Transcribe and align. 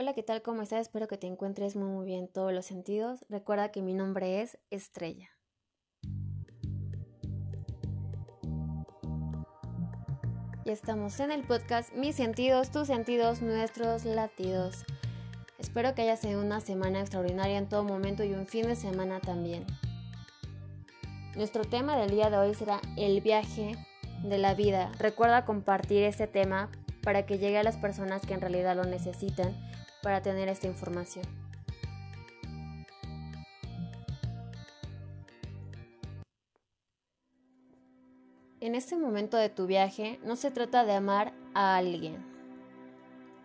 Hola, 0.00 0.14
¿qué 0.14 0.22
tal? 0.22 0.42
¿Cómo 0.42 0.62
estás? 0.62 0.82
Espero 0.82 1.08
que 1.08 1.18
te 1.18 1.26
encuentres 1.26 1.74
muy, 1.74 1.88
muy 1.88 2.06
bien 2.06 2.20
en 2.20 2.28
todos 2.28 2.52
los 2.52 2.64
sentidos. 2.64 3.24
Recuerda 3.28 3.72
que 3.72 3.82
mi 3.82 3.94
nombre 3.94 4.42
es 4.42 4.56
Estrella. 4.70 5.28
Y 10.64 10.70
estamos 10.70 11.18
en 11.18 11.32
el 11.32 11.42
podcast 11.42 11.92
Mis 11.94 12.14
sentidos, 12.14 12.70
tus 12.70 12.86
sentidos, 12.86 13.42
nuestros 13.42 14.04
latidos. 14.04 14.84
Espero 15.58 15.96
que 15.96 16.02
hayas 16.02 16.20
tenido 16.20 16.42
una 16.42 16.60
semana 16.60 17.00
extraordinaria 17.00 17.58
en 17.58 17.68
todo 17.68 17.82
momento 17.82 18.22
y 18.22 18.34
un 18.34 18.46
fin 18.46 18.68
de 18.68 18.76
semana 18.76 19.18
también. 19.18 19.66
Nuestro 21.34 21.64
tema 21.64 21.96
del 21.96 22.10
día 22.10 22.30
de 22.30 22.36
hoy 22.36 22.54
será 22.54 22.80
el 22.96 23.20
viaje 23.20 23.72
de 24.22 24.38
la 24.38 24.54
vida. 24.54 24.92
Recuerda 25.00 25.44
compartir 25.44 26.04
este 26.04 26.28
tema 26.28 26.70
para 27.02 27.26
que 27.26 27.38
llegue 27.38 27.58
a 27.58 27.64
las 27.64 27.78
personas 27.78 28.24
que 28.24 28.34
en 28.34 28.40
realidad 28.40 28.76
lo 28.76 28.84
necesitan 28.84 29.56
para 30.08 30.22
tener 30.22 30.48
esta 30.48 30.66
información. 30.66 31.26
En 38.62 38.74
este 38.74 38.96
momento 38.96 39.36
de 39.36 39.50
tu 39.50 39.66
viaje 39.66 40.18
no 40.24 40.36
se 40.36 40.50
trata 40.50 40.86
de 40.86 40.94
amar 40.94 41.34
a 41.52 41.76
alguien, 41.76 42.24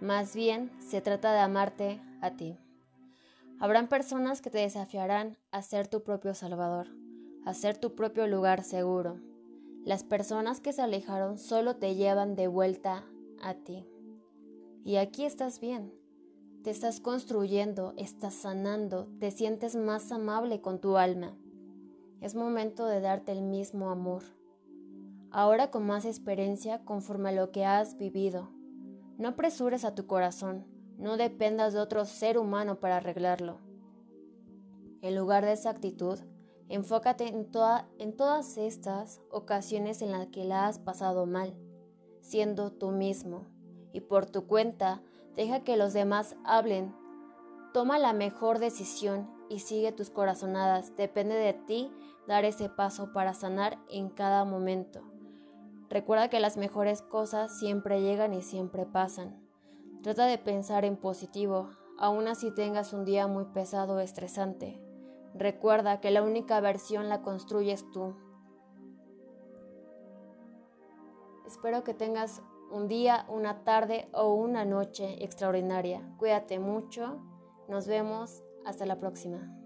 más 0.00 0.36
bien 0.36 0.70
se 0.78 1.00
trata 1.00 1.32
de 1.32 1.40
amarte 1.40 2.00
a 2.20 2.36
ti. 2.36 2.56
Habrán 3.58 3.88
personas 3.88 4.40
que 4.40 4.50
te 4.50 4.58
desafiarán 4.58 5.36
a 5.50 5.62
ser 5.62 5.88
tu 5.88 6.04
propio 6.04 6.32
salvador, 6.32 6.86
a 7.44 7.54
ser 7.54 7.76
tu 7.76 7.96
propio 7.96 8.28
lugar 8.28 8.62
seguro. 8.62 9.18
Las 9.84 10.04
personas 10.04 10.60
que 10.60 10.72
se 10.72 10.82
alejaron 10.82 11.38
solo 11.38 11.74
te 11.74 11.96
llevan 11.96 12.36
de 12.36 12.46
vuelta 12.46 13.04
a 13.42 13.54
ti. 13.54 13.84
Y 14.84 14.94
aquí 14.98 15.24
estás 15.24 15.58
bien. 15.58 16.01
Te 16.62 16.70
estás 16.70 17.00
construyendo, 17.00 17.92
estás 17.96 18.34
sanando, 18.34 19.08
te 19.18 19.32
sientes 19.32 19.74
más 19.74 20.12
amable 20.12 20.60
con 20.60 20.80
tu 20.80 20.96
alma. 20.96 21.36
Es 22.20 22.36
momento 22.36 22.86
de 22.86 23.00
darte 23.00 23.32
el 23.32 23.42
mismo 23.42 23.90
amor. 23.90 24.22
Ahora 25.32 25.72
con 25.72 25.84
más 25.84 26.04
experiencia 26.04 26.84
conforme 26.84 27.30
a 27.30 27.32
lo 27.32 27.50
que 27.50 27.64
has 27.64 27.98
vivido. 27.98 28.48
No 29.18 29.30
apresures 29.30 29.84
a 29.84 29.96
tu 29.96 30.06
corazón, 30.06 30.64
no 30.98 31.16
dependas 31.16 31.72
de 31.72 31.80
otro 31.80 32.04
ser 32.04 32.38
humano 32.38 32.78
para 32.78 32.98
arreglarlo. 32.98 33.58
En 35.00 35.16
lugar 35.16 35.44
de 35.44 35.54
esa 35.54 35.70
actitud, 35.70 36.20
enfócate 36.68 37.26
en, 37.26 37.48
en 37.98 38.16
todas 38.16 38.56
estas 38.56 39.20
ocasiones 39.32 40.00
en 40.00 40.12
las 40.12 40.28
que 40.28 40.44
la 40.44 40.68
has 40.68 40.78
pasado 40.78 41.26
mal, 41.26 41.56
siendo 42.20 42.70
tú 42.70 42.92
mismo, 42.92 43.46
y 43.92 44.00
por 44.00 44.26
tu 44.26 44.46
cuenta 44.46 45.02
Deja 45.36 45.64
que 45.64 45.76
los 45.76 45.92
demás 45.92 46.36
hablen. 46.44 46.94
Toma 47.72 47.98
la 47.98 48.12
mejor 48.12 48.58
decisión 48.58 49.30
y 49.48 49.60
sigue 49.60 49.92
tus 49.92 50.10
corazonadas. 50.10 50.96
Depende 50.96 51.34
de 51.34 51.54
ti 51.54 51.90
dar 52.26 52.44
ese 52.44 52.68
paso 52.68 53.12
para 53.12 53.34
sanar 53.34 53.78
en 53.88 54.10
cada 54.10 54.44
momento. 54.44 55.02
Recuerda 55.88 56.28
que 56.28 56.40
las 56.40 56.56
mejores 56.56 57.02
cosas 57.02 57.58
siempre 57.58 58.00
llegan 58.00 58.32
y 58.34 58.42
siempre 58.42 58.86
pasan. 58.86 59.42
Trata 60.02 60.26
de 60.26 60.38
pensar 60.38 60.84
en 60.84 60.96
positivo, 60.96 61.70
aun 61.98 62.28
así 62.28 62.50
tengas 62.50 62.92
un 62.92 63.04
día 63.04 63.26
muy 63.26 63.44
pesado 63.44 63.96
o 63.96 63.98
estresante. 64.00 64.80
Recuerda 65.34 66.00
que 66.00 66.10
la 66.10 66.22
única 66.22 66.60
versión 66.60 67.08
la 67.08 67.22
construyes 67.22 67.90
tú. 67.90 68.14
Espero 71.46 71.84
que 71.84 71.94
tengas 71.94 72.42
un 72.72 72.88
día, 72.88 73.26
una 73.28 73.64
tarde 73.64 74.08
o 74.12 74.34
una 74.34 74.64
noche 74.64 75.22
extraordinaria. 75.22 76.02
Cuídate 76.18 76.58
mucho. 76.58 77.20
Nos 77.68 77.86
vemos. 77.86 78.42
Hasta 78.64 78.86
la 78.86 78.98
próxima. 78.98 79.61